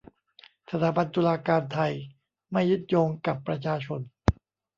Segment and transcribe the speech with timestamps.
[0.69, 1.93] สถาบันตุลาการไทย
[2.51, 3.99] ไม่ยึดโยงกับประชาชน